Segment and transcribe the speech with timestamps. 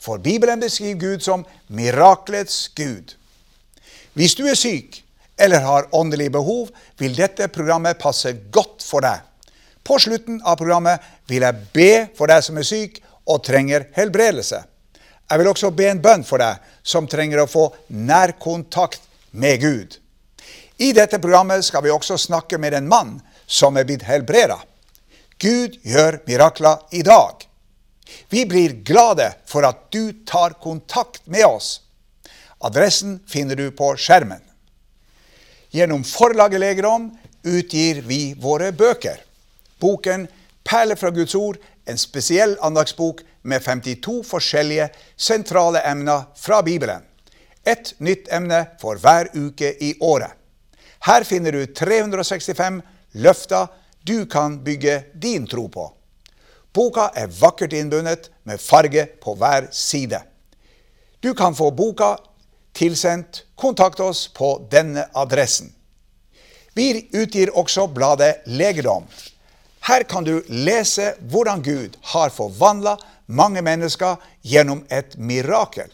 [0.00, 3.14] For Bibelen beskriver Gud som miraklets Gud.
[4.16, 5.02] Hvis du er syk
[5.40, 6.68] eller har åndelig behov,
[6.98, 9.20] vil dette programmet passe godt for deg.
[9.84, 14.60] På slutten av programmet vil jeg be for deg som er syk og trenger helbredelse.
[15.30, 19.96] Jeg vil også be en bønn for deg som trenger å få nærkontakt med Gud.
[20.80, 24.58] I dette programmet skal vi også snakke med en mann som er blitt helbreda.
[25.40, 27.49] Gud gjør mirakler i dag.
[28.28, 31.80] Vi blir glade for at du tar kontakt med oss.
[32.58, 34.40] Adressen finner du på skjermen.
[35.70, 37.10] Gjennom forlaget Legerom
[37.42, 39.20] utgir vi våre bøker.
[39.80, 40.28] Boken
[40.64, 47.02] 'Perler fra Guds ord', en spesiell andagsbok med 52 forskjellige sentrale emner fra Bibelen.
[47.66, 50.30] Et nytt emne for hver uke i året.
[51.00, 53.66] Her finner du 365 løfter
[54.04, 55.86] du kan bygge din tro på.
[56.72, 60.22] Boka er vakkert innbundet med farge på hver side.
[61.20, 62.16] Du kan få boka
[62.72, 63.44] tilsendt.
[63.56, 65.72] Kontakt oss på denne adressen.
[66.74, 69.04] Vi utgir også bladet Legedom.
[69.80, 75.88] Her kan du lese hvordan Gud har forvandla mange mennesker gjennom et mirakel.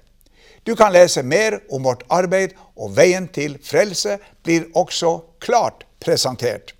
[0.67, 6.75] Du kan lese mer om vårt arbeid, og veien til frelse blir også klart presentert.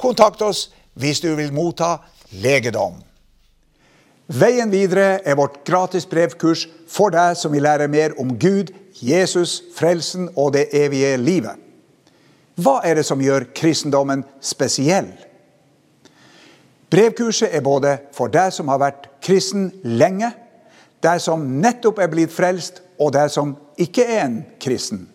[0.00, 1.98] Kontakt oss hvis du vil motta
[2.32, 2.96] legedom.
[4.30, 8.68] Veien videre er vårt gratis brevkurs for deg som vil lære mer om Gud,
[9.02, 11.58] Jesus, frelsen og det evige livet.
[12.60, 15.08] Hva er det som gjør kristendommen spesiell?
[16.90, 20.30] Brevkurset er både for deg som har vært kristen lenge,
[21.02, 25.08] deg som nettopp er blitt frelst, og deg som ikke er en kristen.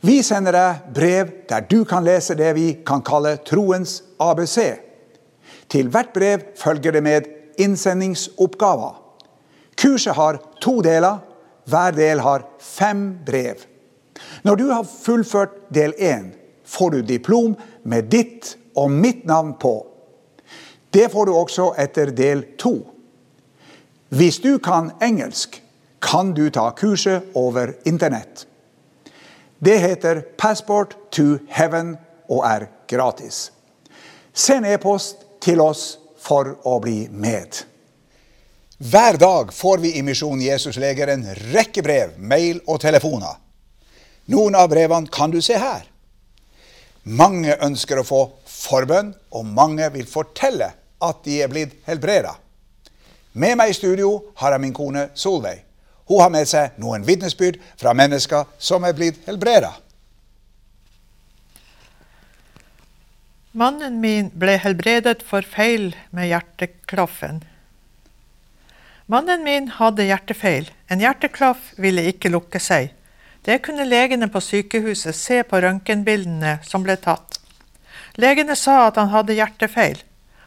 [0.00, 4.56] Vi sender deg brev der du kan lese det vi kan kalle troens ABC.
[5.68, 7.28] Til hvert brev følger det med
[7.60, 8.94] innsendingsoppgaver.
[9.80, 11.20] Kurset har to deler.
[11.70, 13.62] Hver del har fem brev.
[14.42, 16.32] Når du har fullført del én,
[16.64, 19.74] får du diplom med ditt og mitt navn på.
[20.90, 22.74] Det får du også etter del to.
[24.10, 25.62] Hvis du kan engelsk,
[26.02, 28.46] kan du ta kurset over Internett.
[29.58, 31.96] Det heter Passport to Heaven
[32.28, 33.52] og er gratis.
[34.32, 37.62] Send e-post til oss for å bli med.
[38.80, 43.36] Hver dag får vi i Misjon Jesus Leger en rekke brev, mail og telefoner.
[44.32, 45.84] Noen av brevene kan du se her.
[47.02, 50.70] Mange ønsker å få forbønn, og mange vil fortelle
[51.00, 52.36] at de er blitt helbreda.
[53.32, 54.10] Med meg i studio
[54.40, 55.64] har jeg min kone Solveig.
[56.10, 59.70] Hun har med seg noen vitnesbyrd fra mennesker som er blitt helbreda.
[63.52, 67.40] Mannen min ble helbredet for feil med hjerteklaffen.
[69.10, 70.68] Mannen min hadde hjertefeil.
[70.86, 72.92] En hjerteklaff ville ikke lukke seg.
[73.42, 77.40] Det kunne legene på sykehuset se på røntgenbildene som ble tatt.
[78.14, 79.98] Legene sa at han hadde hjertefeil.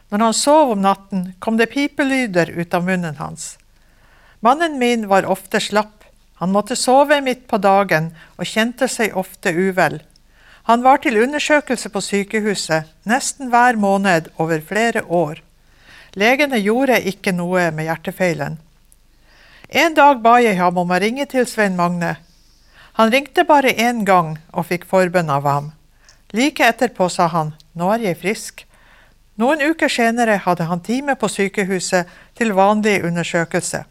[0.08, 3.58] Når han sov om natten, kom det pipelyder ut av munnen hans.
[4.40, 6.08] Mannen min var ofte slapp.
[6.40, 10.00] Han måtte sove midt på dagen og kjente seg ofte uvel.
[10.64, 15.42] Han var til undersøkelse på sykehuset nesten hver måned over flere år.
[16.16, 18.56] Legene gjorde ikke noe med hjertefeilen.
[19.68, 22.14] En dag ba jeg ham om å ringe til Svein Magne.
[22.96, 25.72] Han ringte bare én gang og fikk forbønn av ham.
[26.32, 28.62] Like etterpå sa han nå er jeg frisk.
[29.36, 32.08] Noen uker senere hadde han time på sykehuset
[32.38, 33.82] til vanlig undersøkelse.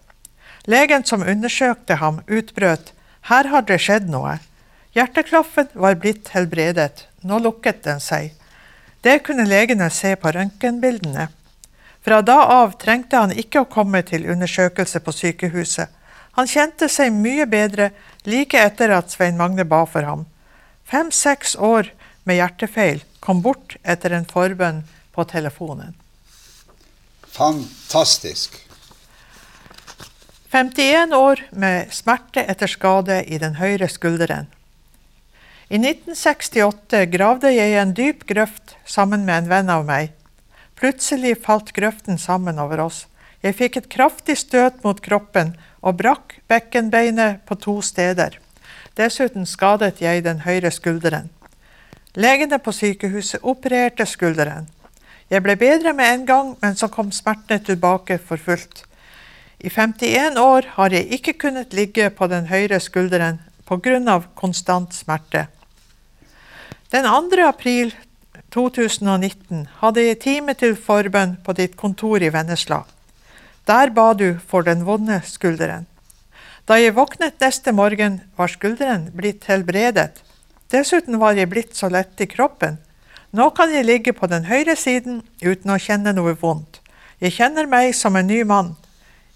[0.66, 2.94] Legen som undersøkte ham, utbrøt
[3.30, 4.38] her har det skjedd noe.
[4.94, 8.36] Hjerteklaffen var blitt helbredet, nå lukket den seg.
[9.02, 11.28] Det kunne legene se på røntgenbildene.
[12.04, 15.90] Fra da av trengte han ikke å komme til undersøkelse på sykehuset.
[16.38, 17.90] Han kjente seg mye bedre
[18.30, 20.26] like etter at Svein Magne ba for ham.
[20.86, 21.90] Fem-seks år
[22.28, 24.84] med hjertefeil kom bort etter en forbønn
[25.16, 25.96] på telefonen.
[27.34, 28.60] Fantastisk.
[30.54, 34.52] 51 år med smerte etter skade i den høyre skulderen.
[35.74, 40.12] I 1968 gravde jeg en dyp grøft sammen med en venn av meg.
[40.78, 43.00] Plutselig falt grøften sammen over oss.
[43.42, 48.36] Jeg fikk et kraftig støt mot kroppen og brakk bekkenbeinet på to steder.
[49.00, 51.32] Dessuten skadet jeg den høyre skulderen.
[52.14, 54.68] Legene på sykehuset opererte skulderen.
[55.34, 58.84] Jeg ble bedre med en gang, men så kom smertene tilbake for fullt.
[59.58, 64.22] I 51 år har jeg ikke kunnet ligge på den høyre skulderen pga.
[64.36, 65.48] konstant smerte.
[66.94, 67.42] Den 2.
[67.42, 67.96] april
[68.54, 72.84] 2019 hadde jeg time til forbønn på ditt kontor i Vennesla.
[73.66, 75.88] Der ba du for den vonde skulderen.
[76.70, 80.22] Da jeg våknet neste morgen, var skulderen blitt helbredet.
[80.70, 82.78] Dessuten var jeg blitt så lett i kroppen.
[83.34, 86.78] Nå kan jeg ligge på den høyre siden uten å kjenne noe vondt.
[87.18, 88.76] Jeg kjenner meg som en ny mann.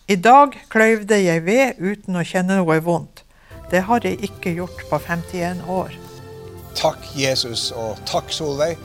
[0.06, 3.26] I dag kløyvde jeg ved uten å kjenne noe vondt.
[3.74, 5.98] Det har jeg ikke gjort på 51 år.
[6.78, 8.78] Takk, Jesus, og takk, Solveig,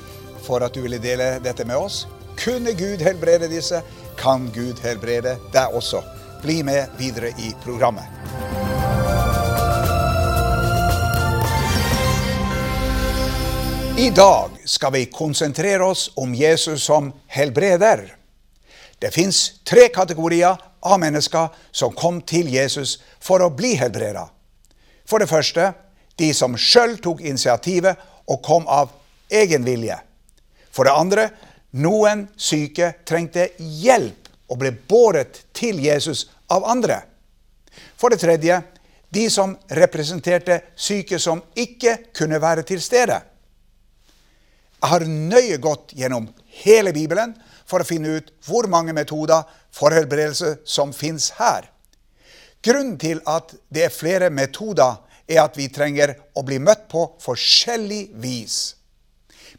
[0.46, 2.06] for at du ville dele dette med oss.
[2.40, 3.82] Kunne Gud helbrede disse,
[4.16, 6.00] kan Gud helbrede deg også.
[6.40, 8.08] Bli med videre i programmet.
[14.00, 18.08] I dag skal vi konsentrere oss om Jesus som helbreder.
[18.98, 24.30] Det fins tre kategorier av mennesker som kom til Jesus for å bli helbreda.
[25.04, 25.74] For det første
[26.22, 27.98] de som sjøl tok initiativet
[28.30, 28.92] og kom av
[29.32, 29.98] egen vilje.
[30.72, 31.28] For det andre
[31.82, 37.00] noen syke trengte hjelp og ble båret til Jesus av andre.
[37.96, 38.60] For det tredje
[39.12, 43.18] de som representerte syke som ikke kunne være til stede.
[44.82, 46.26] Jeg har nøye gått gjennom
[46.64, 47.34] hele Bibelen
[47.68, 51.68] for å finne ut hvor mange metoder for helbredelse som fins her.
[52.62, 54.98] Grunnen til at det er flere metoder,
[55.28, 58.56] er at vi trenger å bli møtt på forskjellig vis.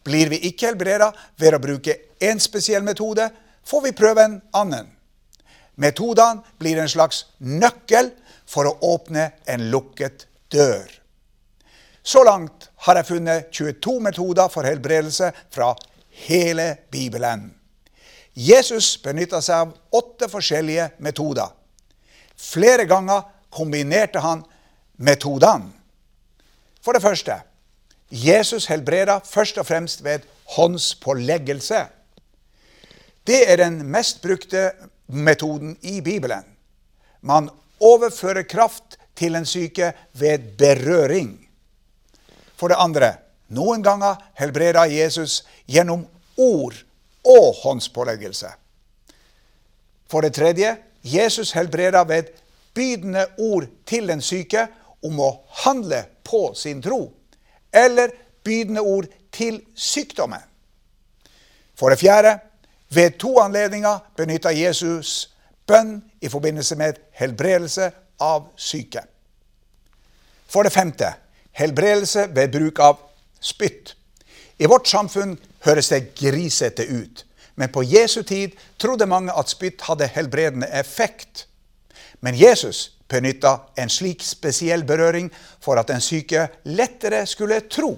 [0.03, 3.29] Blir vi ikke helbreda ved å bruke én spesiell metode,
[3.63, 4.89] får vi prøve en annen.
[5.75, 8.11] Metodene blir en slags nøkkel
[8.49, 10.85] for å åpne en lukket dør.
[12.03, 15.71] Så langt har jeg funnet 22 metoder for helbredelse fra
[16.27, 17.53] hele Bibelen.
[18.33, 21.47] Jesus benytta seg av åtte forskjellige metoder.
[22.35, 23.23] Flere ganger
[23.53, 24.41] kombinerte han
[25.03, 25.71] metodene.
[26.83, 27.41] For det første
[28.13, 31.85] Jesus helbreder først og fremst ved håndspåleggelse.
[33.27, 34.71] Det er den mest brukte
[35.07, 36.43] metoden i Bibelen.
[37.21, 41.39] Man overfører kraft til en syke ved berøring.
[42.55, 43.13] For det andre,
[43.47, 46.05] noen ganger helbreder Jesus gjennom
[46.37, 46.75] ord
[47.25, 48.51] og håndspåleggelse.
[50.09, 52.29] For det tredje, Jesus helbreder ved
[52.73, 54.67] bydende ord til den syke
[55.03, 55.31] om å
[55.65, 57.05] handle på sin tro,
[57.71, 58.11] eller
[58.43, 60.41] bydende ord til sykdommen.
[61.75, 62.37] For det fjerde,
[62.93, 65.29] ved to anledninger benytta Jesus
[65.67, 67.89] bønn i forbindelse med helbredelse
[68.21, 69.01] av syke.
[70.47, 71.13] For det femte,
[71.57, 72.99] helbredelse ved bruk av
[73.41, 73.95] spytt.
[74.59, 79.81] I vårt samfunn høres det grisete ut, men på Jesu tid trodde mange at spytt
[79.87, 81.47] hadde helbredende effekt.
[82.21, 85.29] Men Jesus benytta en slik spesiell berøring
[85.61, 87.93] for at den syke lettere skulle tro.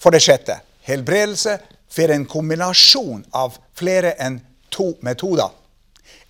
[0.00, 0.58] For det sjette
[0.88, 1.58] helbredelse
[1.96, 4.40] ved en kombinasjon av flere enn
[4.72, 5.50] to metoder.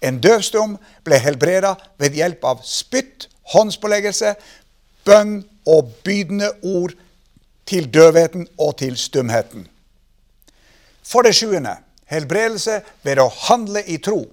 [0.02, 0.76] En døvstum
[1.06, 4.34] ble helbreda ved hjelp av spytt, håndspåleggelse,
[5.06, 5.40] bønn
[5.70, 6.94] og bydende ord
[7.68, 9.68] til døvheten og til stumheten.
[11.02, 11.76] For det sjuende
[12.10, 14.24] helbredelse ved å handle i tro.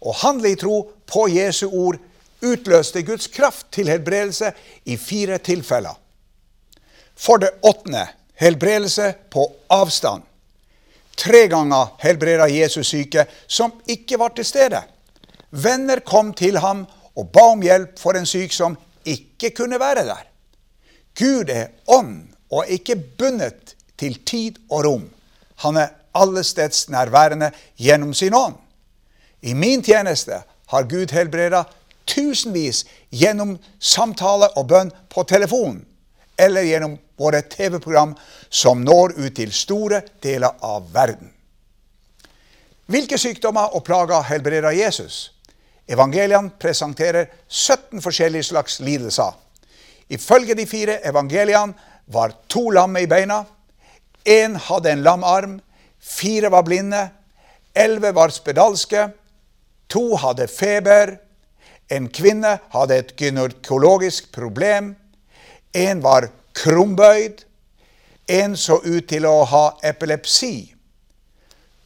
[0.00, 1.98] Å handle i tro på Jesu ord
[2.52, 4.52] utløste Guds kraft til helbredelse
[4.84, 5.94] i fire tilfeller.
[7.16, 10.22] For det åttende helbredelse på avstand.
[11.16, 14.82] Tre ganger helbreda Jesus syke som ikke var til stede.
[15.50, 16.84] Venner kom til ham
[17.16, 18.76] og ba om hjelp for en syk som
[19.06, 20.26] ikke kunne være der.
[21.16, 25.06] Gud er ånd og er ikke bundet til tid og rom.
[25.64, 27.50] Han er allesteds nærværende
[27.80, 28.54] gjennom sin ånd.
[29.40, 31.64] I min tjeneste har Gud helbreda
[32.06, 35.80] tusenvis gjennom samtale og bønn på telefon,
[36.38, 38.14] eller gjennom våre TV-program
[38.48, 41.32] som når ut til store deler av verden.
[42.86, 45.32] Hvilke sykdommer og plager helbreder Jesus?
[45.90, 49.34] Evangeliene presenterer 17 forskjellige slags lidelser.
[50.08, 51.74] Ifølge de fire evangeliene
[52.06, 53.42] var to lamme i beina.
[54.26, 55.60] Én hadde en lam arm.
[55.98, 57.08] Fire var blinde.
[57.74, 59.08] Elleve var spedalske.
[59.88, 61.16] To hadde feber.
[61.88, 64.94] En kvinne hadde et gynekologisk problem.
[65.72, 67.44] En var krumbøyd.
[68.26, 70.74] En så ut til å ha epilepsi.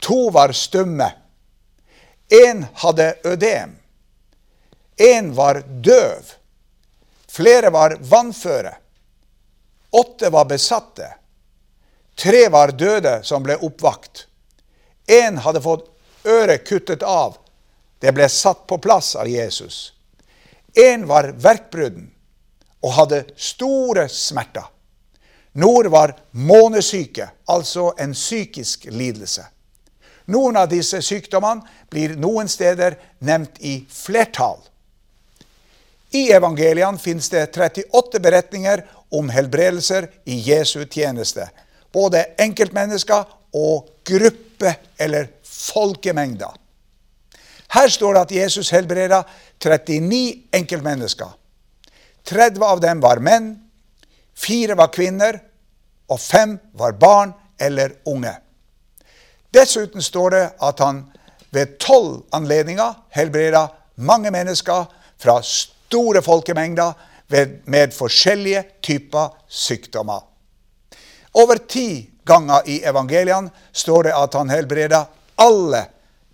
[0.00, 1.10] To var stumme.
[2.30, 3.76] En hadde ødem.
[4.96, 6.32] En var døv.
[7.28, 8.72] Flere var vannføre.
[9.90, 11.14] Åtte var besatte.
[12.14, 14.26] Tre var døde som ble oppvakt.
[15.06, 15.88] Én hadde fått
[16.24, 17.36] øret kuttet av.
[18.00, 19.92] Det ble satt på plass av Jesus.
[20.74, 22.10] Én var verkbrudden
[22.80, 24.64] og hadde store smerter.
[25.52, 29.44] Nord var månesyke, altså en psykisk lidelse.
[30.30, 32.94] Noen av disse sykdommene blir noen steder
[33.26, 34.60] nevnt i flertall.
[36.14, 38.84] I evangeliene finnes det 38 beretninger
[39.18, 41.48] om helbredelser i Jesu tjeneste.
[41.92, 43.26] Både enkeltmennesker
[43.58, 46.54] og gruppe- eller folkemengder.
[47.70, 49.22] Her står det at Jesus helbreda
[49.62, 51.28] 39 enkeltmennesker.
[52.26, 53.52] 30 av dem var menn,
[54.34, 55.38] fire var kvinner,
[56.10, 58.32] og fem var barn eller unge.
[59.54, 61.04] Dessuten står det at han
[61.50, 64.84] ved tolv anledninger helbreda mange mennesker
[65.20, 66.92] fra store folkemengder
[67.64, 70.20] med forskjellige typer sykdommer.
[71.34, 75.04] Over ti ganger i evangeliene står det at han helbreda
[75.38, 75.84] alle,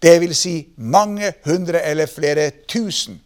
[0.02, 0.38] dvs.
[0.38, 3.20] Si mange hundre eller flere tusen.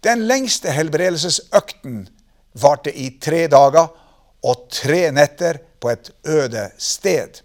[0.00, 2.08] Den lengste helbredelsesøkten
[2.52, 3.88] varte i tre dager
[4.46, 7.42] og tre netter på et øde sted.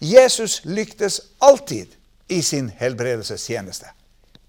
[0.00, 1.86] Jesus lyktes alltid
[2.28, 3.86] i sin helbredelsestjeneste.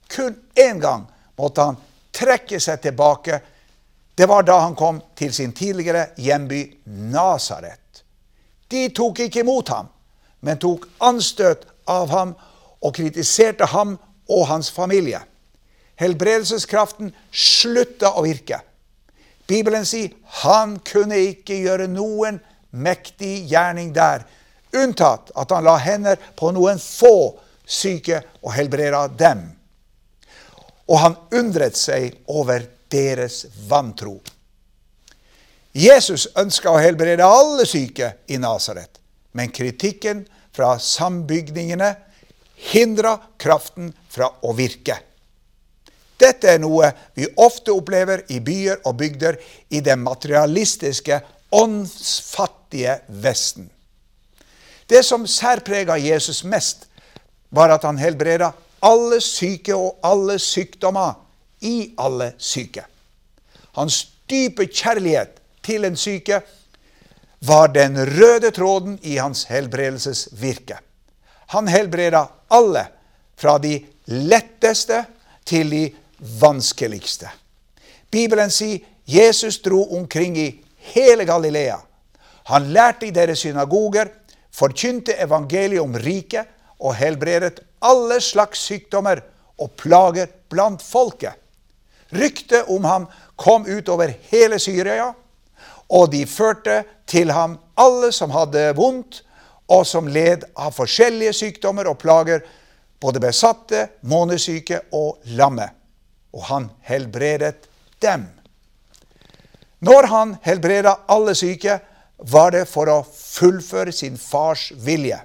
[0.09, 1.77] Kun én gang måtte han
[2.11, 3.39] trekke seg tilbake.
[4.15, 8.03] Det var da han kom til sin tidligere hjemby Nasaret.
[8.67, 9.87] De tok ikke imot ham,
[10.39, 12.35] men tok anstøt av ham
[12.83, 13.95] og kritiserte ham
[14.29, 15.21] og hans familie.
[15.97, 18.59] Helbredelseskraften slutta å virke.
[19.47, 20.13] Bibelen sier
[20.43, 22.41] han kunne ikke gjøre noen
[22.75, 24.25] mektig gjerning der
[24.75, 29.43] unntatt at han la hender på noen få syke og helbreda dem.
[30.87, 34.19] Og han undret seg over deres vantro.
[35.77, 38.97] Jesus ønska å helbrede alle syke i Nasaret,
[39.37, 40.23] men kritikken
[40.57, 41.91] fra sambygningene
[42.71, 44.97] hindra kraften fra å virke.
[46.17, 49.37] Dette er noe vi ofte opplever i byer og bygder
[49.69, 51.19] i det materialistiske,
[51.53, 53.69] åndsfattige Vesten.
[54.89, 56.87] Det som særprega Jesus mest,
[57.49, 58.51] var at han helbreda
[58.83, 61.13] alle syke og alle sykdommer
[61.61, 62.83] i alle syke.
[63.77, 66.41] Hans dype kjærlighet til en syke
[67.39, 70.79] var den røde tråden i hans helbredelsesvirke.
[71.53, 72.87] Han helbreda alle,
[73.37, 75.03] fra de letteste
[75.45, 75.83] til de
[76.41, 77.29] vanskeligste.
[78.09, 80.47] Bibelen sier Jesus dro omkring i
[80.93, 81.77] hele Galilea.
[82.49, 84.09] Han lærte i deres synagoger,
[84.51, 89.21] forkynte evangeliet om riket og helbredet alle slags sykdommer
[89.61, 91.35] og plager blant folket.
[92.09, 95.11] Ryktet om ham kom ut over hele Syria,
[95.89, 99.23] og de førte til ham alle som hadde vondt,
[99.67, 102.43] og som led av forskjellige sykdommer og plager,
[103.03, 105.67] både besatte, månesyke og lamme.
[106.33, 107.67] Og han helbredet
[108.03, 108.25] dem.
[109.83, 111.79] Når han helbreda alle syke,
[112.17, 115.19] var det for å fullføre sin fars vilje.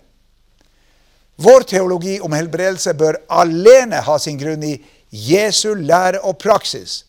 [1.42, 4.74] Vår teologi om helbredelse bør alene ha sin grunn i
[5.08, 7.02] Jesu lære og praksis.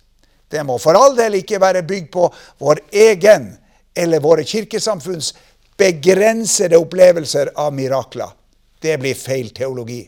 [0.54, 2.28] Det må for all del ikke være bygd på
[2.62, 3.50] vår egen
[3.98, 5.34] eller våre kirkesamfunns
[5.78, 8.30] begrensede opplevelser av mirakler.
[8.82, 10.04] Det blir feil teologi.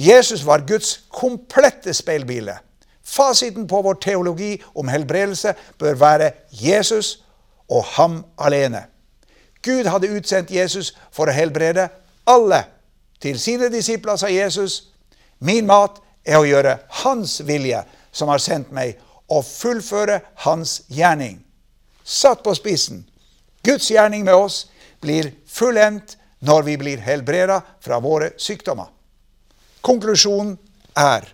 [0.00, 2.56] Jesus var Guds komplette speilbilde.
[3.04, 7.18] Fasiten på vår teologi om helbredelse bør være Jesus
[7.68, 8.86] og ham alene.
[9.62, 11.88] Gud hadde utsendt Jesus for å helbrede
[12.26, 12.62] alle.
[13.20, 14.86] Til sine disipler sa Jesus,
[15.44, 17.82] min mat er å gjøre Hans vilje,
[18.12, 18.96] som har sendt meg,
[19.30, 21.38] og fullføre Hans gjerning.
[22.04, 23.04] Satt på spissen.
[23.62, 24.64] Guds gjerning med oss
[25.00, 28.88] blir fullendt når vi blir helbreda fra våre sykdommer.
[29.80, 30.56] Konklusjonen
[30.96, 31.28] er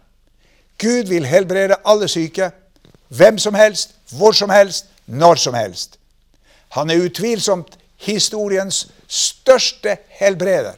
[0.79, 2.51] Gud vil helbrede alle syke,
[3.09, 5.99] hvem som helst, hvor som helst, når som helst.
[6.69, 10.75] Han er utvilsomt historiens største helbreder.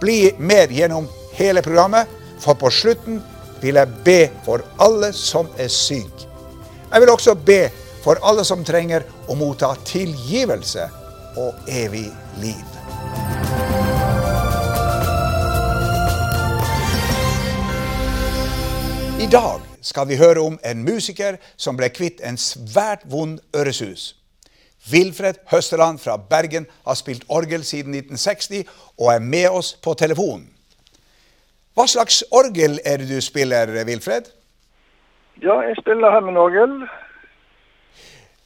[0.00, 2.08] Bli med gjennom hele programmet,
[2.40, 3.20] for på slutten
[3.62, 6.28] vil jeg be for alle som er syke.
[6.92, 7.70] Jeg vil også be
[8.02, 10.88] for alle som trenger å motta tilgivelse
[11.38, 12.08] og evig
[12.42, 12.68] liv.
[19.22, 24.16] I dag skal vi høre om en musiker som ble kvitt en svært vond øresus.
[24.90, 28.66] Wilfred Høsteland fra Bergen har spilt orgel siden 1960
[28.98, 30.51] og er med oss på telefonen.
[31.74, 34.28] Hva slags orgel er det du spiller, Wilfred?
[35.42, 36.82] Ja, jeg spiller hemmenorgel.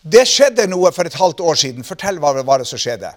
[0.06, 1.87] Det skjedde noe for et halvt år siden.
[1.87, 3.11] Fortell hva var det som skjedde.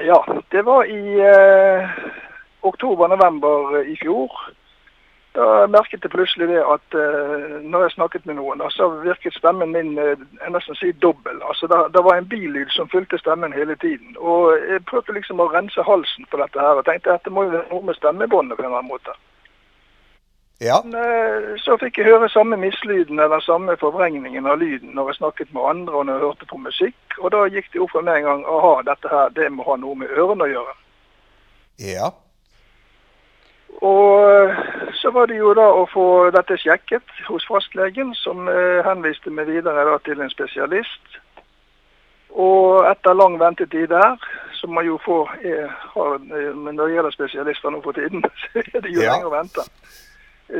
[0.00, 0.16] Ja,
[0.52, 1.90] det var i eh,
[2.64, 4.32] oktober-november i fjor.
[5.34, 9.34] Da merket jeg plutselig det at uh, når jeg snakket med noen, da, så virket
[9.34, 10.14] stemmen min uh,
[10.54, 11.40] nesten si dobbel.
[11.48, 14.14] Altså, det, det var en billyd som fulgte stemmen hele tiden.
[14.16, 17.48] Og Jeg prøvde liksom å rense halsen på dette her, og tenkte at det må
[17.48, 19.18] jo være noe med stemmebåndet på en eller annen måte.
[20.62, 20.78] Ja.
[20.86, 25.22] Men, uh, så fikk jeg høre samme mislyden eller samme forvrengningen av lyden når jeg
[25.24, 27.18] snakket med andre og når jeg hørte på musikk.
[27.18, 29.82] Og da gikk det opp for meg en gang aha, dette her det må ha
[29.82, 30.76] noe med ørene å gjøre.
[31.82, 32.14] Ja.
[33.82, 34.54] Og
[34.94, 39.50] så var det jo da å få dette sjekket hos fastlegen, som eh, henviste meg
[39.50, 41.18] videre da til en spesialist.
[42.34, 44.16] Og etter lang ventetid der,
[44.58, 46.18] som man jo får er, har,
[46.54, 49.12] Men når det gjelder spesialister nå for tiden, så er det jo Ja.
[49.12, 49.66] lenge å vente.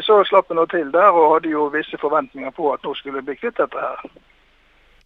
[0.02, 3.18] Så slapp jeg nå til der og hadde jo visse forventninger på at nå skulle
[3.20, 4.04] jeg bli kvitt dette her.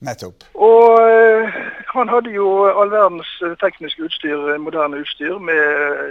[0.00, 0.45] Nettopp.
[0.55, 1.55] Og eh,
[1.95, 2.49] han hadde jo
[2.81, 5.62] all verdens eh, teknisk utstyr, eh, moderne utstyr, med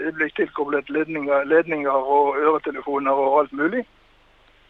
[0.06, 3.86] øyeblikk tilkoblet ledninger, ledninger og øretelefoner og alt mulig.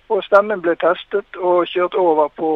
[0.10, 2.50] Og stemmen ble testet og kjørt over på,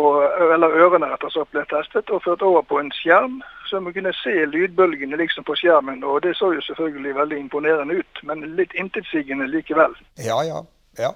[0.53, 3.93] eller ørene rett og slett ble testet og ført over på en skjerm, så man
[3.93, 6.03] kunne se lydbølgene liksom på skjermen.
[6.03, 9.97] Og det så jo selvfølgelig veldig imponerende ut, men litt intetsigende likevel.
[10.23, 10.63] Ja, ja.
[10.99, 11.11] ja.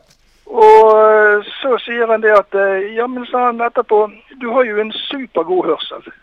[0.46, 4.06] Og eh, så sier han det at eh, ja, men sa han etterpå,
[4.42, 6.06] du har jo en supergod hørsel.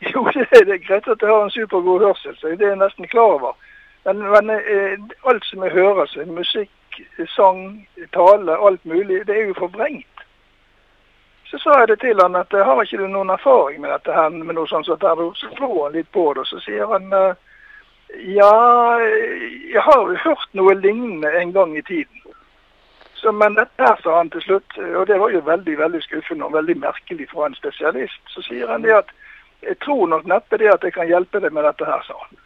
[0.00, 3.08] Jo, det er greit at jeg har en supergod hørsel, så det er jeg nesten
[3.08, 3.56] klar over.
[4.04, 4.96] Men, men eh,
[5.28, 10.24] alt som jeg hører, så musikk, sang, tale, alt mulig, det er jo forvrengt.
[11.50, 14.28] Så sa jeg det til han at har ikke du noen erfaring med dette her,
[14.30, 17.12] med noe sånt, så, der, så slår han litt på det, og så sier han
[18.34, 18.54] ja,
[19.72, 22.19] jeg har hørt noe lignende en gang i tiden.
[23.20, 26.54] Så, men dette sa han til slutt, og det var jo veldig veldig skuffende og
[26.56, 29.10] veldig merkelig fra en spesialist, så sier han det at
[29.60, 32.38] jeg tror nok neppe det at jeg kan hjelpe deg med dette her, sa han.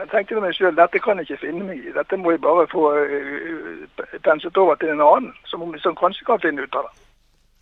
[0.00, 2.42] Jeg tenkte til meg selv, dette kan jeg ikke finne meg i, dette må jeg
[2.42, 6.88] bare få uh, penset over til en annen, som, som kanskje kan finne ut av
[6.88, 7.06] det.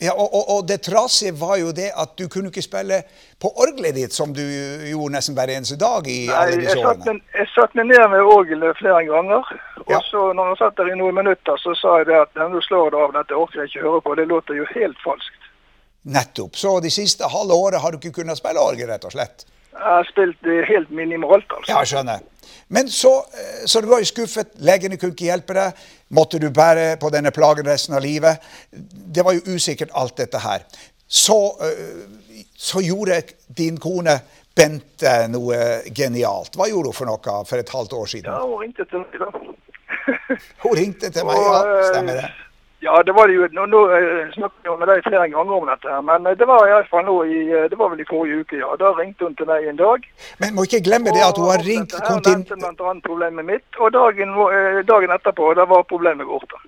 [0.01, 3.01] Ja, og, og, og det trasige var jo det at du kunne ikke spille
[3.43, 4.45] på orgelet ditt, som du
[4.87, 7.17] gjorde nesten hver eneste dag i alle disse jeg satt, årene.
[7.19, 9.51] Nei, jeg satt meg ned med orgelet flere ganger,
[9.97, 12.49] og så når han satt der i noen minutter, så sa jeg det at nå
[12.53, 15.47] du slår det av, dette orker jeg ikke høre på, det låter jo helt falskt.
[16.09, 16.57] Nettopp.
[16.57, 19.47] Så de siste halve året har du ikke kunnet spille orgel, rett og slett.
[19.73, 21.71] Jeg har spilt helt minimalt, altså.
[21.71, 22.25] Ja, skjønner.
[22.69, 24.57] Men så, eh, så du var jo skuffet.
[24.65, 25.85] Legene kunne ikke hjelpe deg.
[26.17, 28.45] Måtte du bære på denne plagen resten av livet?
[28.73, 30.65] Det var jo usikkert, alt dette her.
[31.09, 34.21] Så, eh, så gjorde din kone
[34.59, 35.57] Bente noe
[35.95, 36.57] genialt.
[36.59, 38.33] Hva gjorde hun for noe for et halvt år siden?
[38.33, 39.29] Ja, hun ringte til meg da.
[40.63, 41.63] Hun ringte til meg, ja.
[41.63, 42.29] eh, Stemmer det.
[42.81, 43.47] Ja, det var det jo.
[43.57, 46.63] Nå, nå eh, snakket jeg med deg flere ganger om dette men eh, det var
[46.63, 47.41] i alle fall nå i,
[47.73, 48.71] det var vel i forrige uke, ja.
[48.81, 50.07] Da ringte hun til meg en dag.
[50.43, 52.45] Men må ikke glemme det at hun har ringt dette her kontin...
[52.55, 54.37] nevnte annet problemet mitt, og dagen,
[54.87, 56.63] dagen etterpå, da var problemet borte.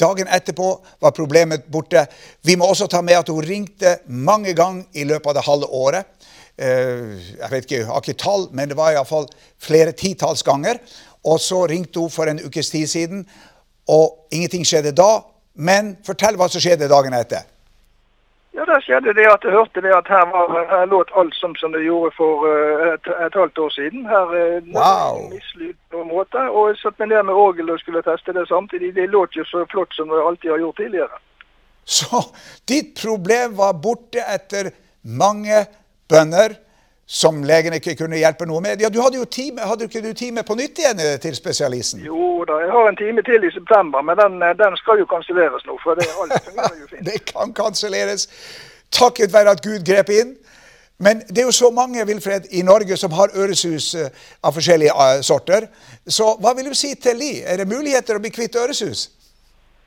[0.00, 0.68] Dagen etterpå
[1.02, 2.06] var problemet borte.
[2.42, 5.70] Vi må også ta med at hun ringte mange ganger i løpet av det halve
[5.70, 6.30] året.
[6.54, 9.26] Jeg vet ikke, jeg har ikke tall, men det var iallfall
[9.62, 10.78] flere titalls ganger.
[11.24, 13.24] Og så ringte hun for en ukes tid siden,
[13.88, 15.24] og ingenting skjedde da.
[15.54, 17.44] Men fortell hva som skjedde dagen etter.
[18.54, 21.56] Ja, da skjedde det at jeg hørte det at her, var, her låt alt som,
[21.58, 24.04] som det gjorde for eh, et, et halvt år siden.
[24.06, 25.24] Her uh, Wow.
[25.32, 26.38] mislyd på en måte.
[26.54, 28.92] Og jeg satt meg ned med orgelet og skulle teste det samtidig.
[28.94, 31.18] Det låt jo så flott som det alltid har gjort tidligere.
[31.84, 32.22] Så
[32.70, 34.70] ditt problem var borte etter
[35.02, 35.64] mange
[36.08, 36.54] bønner
[37.06, 38.80] som legen ikke kunne hjelpe noe med.
[38.80, 42.00] Ja, du hadde jo time, hadde ikke du time på nytt igjen eh, til spesialisten?
[42.04, 45.08] Jo da, jeg har en time til i september, men den, eh, den skal jo
[45.10, 45.76] kanselleres nå.
[45.84, 47.04] For det alt fungerer jo fint.
[47.10, 48.28] Det kan kanselleres
[48.92, 50.34] takket være at Gud grep inn.
[51.04, 54.08] Men det er jo så mange Wilfred, i Norge som har øresus eh,
[54.42, 55.68] av forskjellige sorter.
[56.08, 57.34] Så hva vil du si til de?
[57.44, 59.10] Er det muligheter å bli kvitt øresus?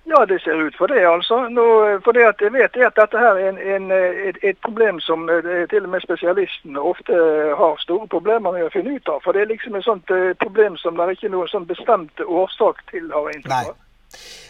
[0.09, 1.49] Ja, det ser ut for det, altså.
[1.49, 1.63] Nå,
[2.05, 3.89] for det at jeg vet at dette her er en, en,
[4.29, 7.17] et, et problem som eh, til og med spesialistene ofte
[7.59, 9.19] har store problemer med å finne ut av.
[9.25, 12.23] For det er liksom et sånt eh, problem som det er ikke noen sånn bestemt
[12.23, 13.75] årsak til, har inntrykk.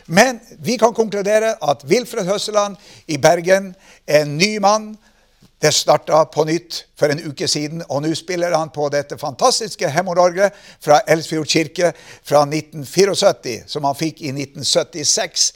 [0.08, 2.78] Men vi kan konkludere at Wilfred Høsseland
[3.10, 3.74] i Bergen
[4.06, 4.92] er en ny mann.
[5.62, 9.90] Det starta på nytt for en uke siden, og nå spiller han på dette fantastiske
[9.90, 10.54] Hemororgelet
[10.86, 15.48] fra Elsfjord kirke fra 1974, som han fikk i 1976.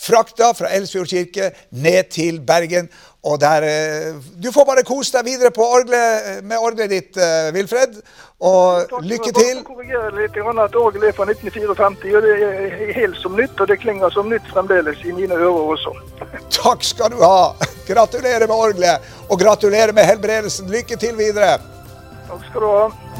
[0.00, 2.88] Frakta fra Elsfjord kirke ned til Bergen.
[3.22, 7.52] Og der, eh, Du får bare kose deg videre på Orgle, med orgelet ditt, eh,
[7.52, 8.00] Wilfred.
[8.40, 9.56] Og lykke til.
[9.56, 13.68] Jeg korrigere litt at orgelet er fra 1954, og det er helt som nytt, og
[13.68, 15.92] det klinger som nytt fremdeles i mine ører også.
[16.62, 17.52] Takk skal du ha.
[17.86, 20.70] Gratulerer med orgelet, og gratulerer med helbredelsen.
[20.70, 21.60] Lykke til videre.
[22.28, 23.19] Takk skal du ha.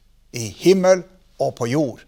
[0.31, 1.03] i himmel
[1.39, 2.05] og på jord'.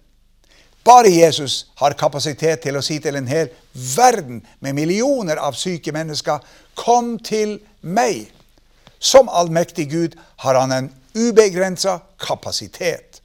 [0.84, 5.92] Bare Jesus har kapasitet til å si til en hel verden med millioner av syke
[5.92, 6.40] mennesker,
[6.76, 8.32] 'Kom til meg'.
[9.00, 13.22] Som allmektig Gud har han en ubegrensa kapasitet.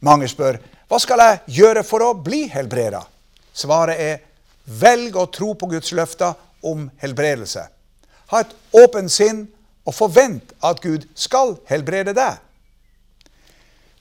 [0.00, 0.58] Mange spør
[0.90, 3.04] hva skal jeg gjøre for å bli helbreda?
[3.54, 4.16] Svaret er
[4.64, 6.34] velg å tro på Guds løfter
[6.66, 7.62] om helbredelse.
[8.26, 9.44] Ha et åpent sinn
[9.86, 12.40] og forvent at Gud skal helbrede deg.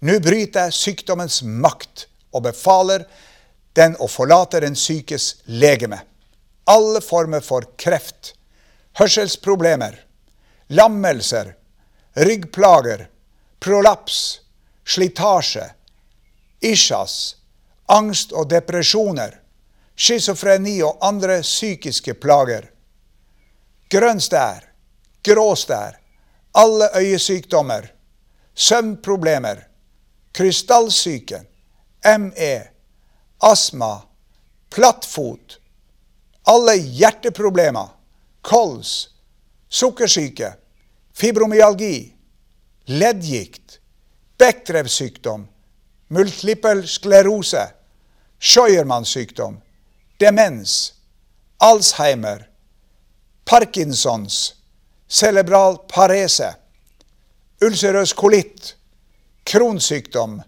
[0.00, 3.06] Nå bryter jeg sykdommens makt og befaler
[3.78, 5.98] den å forlate den sykes legeme.
[6.70, 8.34] Alle former for kreft,
[8.98, 9.96] hørselsproblemer,
[10.68, 11.54] lammelser,
[12.14, 13.06] ryggplager,
[13.58, 14.40] prolaps,
[14.86, 15.64] slitasje,
[16.60, 17.36] isjas,
[17.86, 19.38] angst og depresjoner,
[19.98, 22.68] schizofreni og andre psykiske plager,
[23.90, 24.68] grønn stær,
[25.24, 25.96] grå stær,
[26.58, 27.88] alle øyesykdommer,
[28.54, 29.64] søvnproblemer,
[30.38, 31.40] krystallsyke,
[32.18, 32.68] ME,
[33.42, 34.02] astma,
[34.70, 35.58] plattfot,
[36.46, 37.88] alle hjerteproblemer,
[38.46, 39.08] kols,
[39.68, 40.52] sukkersyke,
[41.18, 42.14] fibromyalgi,
[42.86, 43.80] leddgikt,
[44.38, 45.48] bekkrevsykdom,
[46.14, 47.66] multiple sklerose,
[48.38, 49.58] Scheuermann-sykdom,
[50.22, 50.78] demens,
[51.58, 52.46] Alzheimer,
[53.44, 54.54] Parkinsons,
[55.10, 56.54] cerebral parese,
[57.58, 58.77] ulcerøs kolitt,
[59.48, 60.38] kronsykdom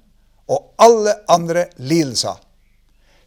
[0.51, 2.37] og alle andre lidelser.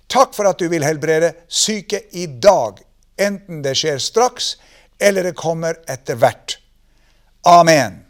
[0.08, 2.78] Takk for at du vil helbrede syke i dag,
[3.18, 4.56] enten det skjer straks
[5.02, 6.58] eller det kommer etter hvert.
[7.50, 8.04] Amen.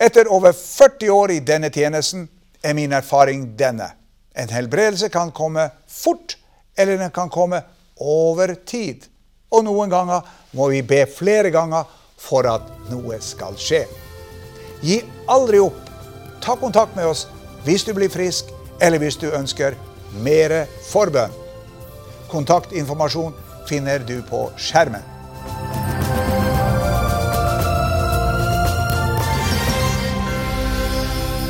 [0.00, 2.26] Etter over 40 år i denne tjenesten
[2.62, 3.92] er min erfaring denne.
[4.34, 6.36] En helbredelse kan komme fort,
[6.76, 7.62] eller den kan komme
[7.96, 9.04] over tid.
[9.50, 11.88] Og noen ganger må vi be flere ganger
[12.20, 13.84] for at noe skal skje.
[14.80, 15.80] Gi aldri opp.
[16.40, 17.26] Ta kontakt med oss
[17.66, 18.48] hvis du blir frisk,
[18.80, 19.76] eller hvis du ønsker
[20.24, 21.32] mer forbønn.
[22.30, 23.34] Kontaktinformasjon
[23.68, 25.04] finner du på skjermen.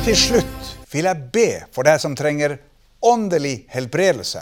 [0.01, 2.57] Til slutt vil jeg be for deg som trenger
[3.05, 4.41] åndelig helbredelse.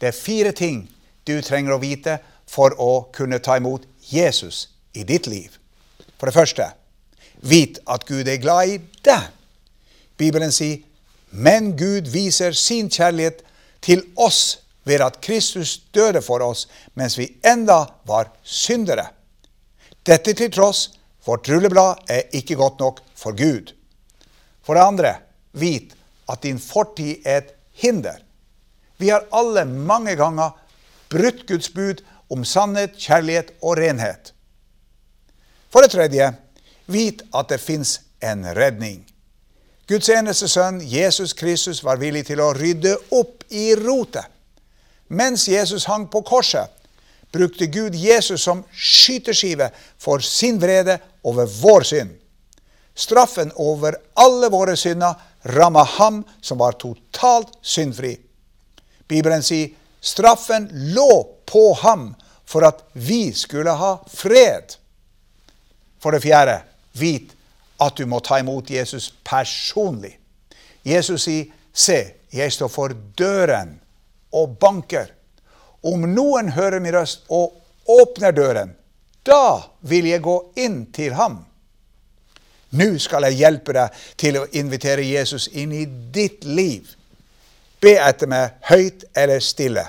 [0.00, 0.84] Det er fire ting
[1.26, 5.56] du trenger å vite for å kunne ta imot Jesus i ditt liv.
[6.20, 6.66] For det første,
[7.42, 9.28] vit at Gud er glad i deg.
[10.20, 10.82] Bibelen sier,
[11.30, 13.44] men Gud viser sin kjærlighet
[13.84, 16.66] til oss ved at Kristus døde for oss
[16.98, 19.06] mens vi enda var syndere.
[20.06, 20.88] Dette til tross,
[21.24, 23.72] vårt rulleblad er ikke godt nok for Gud.
[24.64, 25.14] For det andre,
[25.52, 25.94] vit
[26.30, 28.18] at din fortid er et hinder.
[28.98, 30.56] Vi har alle mange ganger
[31.10, 34.32] brutt Guds bud om sannhet, kjærlighet og renhet.
[35.70, 36.30] For det tredje,
[36.90, 39.04] vit at det fins en redning.
[39.90, 44.28] Guds eneste sønn, Jesus Kristus, var villig til å rydde opp i rotet.
[45.10, 46.70] Mens Jesus hang på korset,
[47.34, 52.14] brukte Gud Jesus som skyteskive for sin vrede over vår synd.
[52.94, 58.14] Straffen over alle våre synder ramma ham som var totalt syndfri.
[59.08, 61.10] Bibelen sier straffen lå
[61.50, 62.12] på ham
[62.46, 64.76] for at vi skulle ha fred.
[66.00, 66.60] For det fjerde,
[66.92, 67.32] vit
[67.80, 70.18] at du må ta imot Jesus personlig.
[70.84, 73.80] Jesus sier, 'Se, jeg står for døren
[74.32, 75.14] og banker.'
[75.82, 77.54] Om noen hører min røst og
[77.88, 78.76] åpner døren,
[79.24, 81.38] da vil jeg gå inn til ham.
[82.70, 86.86] Nå skal jeg hjelpe deg til å invitere Jesus inn i ditt liv.
[87.80, 89.86] Be etter meg høyt eller stille.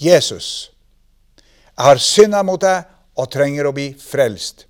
[0.00, 0.70] Jesus,
[1.76, 2.86] jeg har synda mot deg
[3.18, 4.69] og trenger å bli frelst.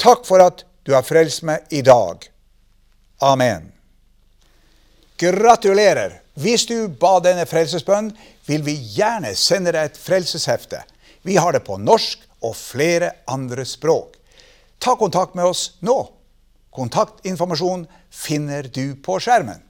[0.00, 2.24] Takk for at du har frelst meg i dag.
[3.20, 3.68] Amen.
[5.20, 6.22] Gratulerer!
[6.40, 8.14] Hvis du ba denne frelsesbønnen,
[8.48, 10.80] vil vi gjerne sende deg et frelseshefte.
[11.28, 14.16] Vi har det på norsk og flere andre språk.
[14.80, 15.98] Ta kontakt med oss nå.
[16.72, 19.60] Kontaktinformasjon finner du på skjermen.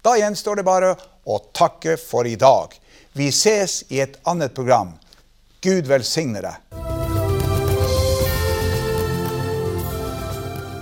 [0.00, 0.94] Da gjenstår det bare
[1.28, 2.72] å takke for i dag.
[3.12, 4.96] Vi ses i et annet program.
[5.60, 6.95] Gud velsigne deg.